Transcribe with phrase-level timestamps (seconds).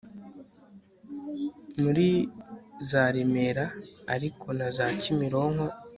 [1.81, 2.07] muri
[2.89, 3.65] zaremera
[4.15, 5.65] ariko na za kimironko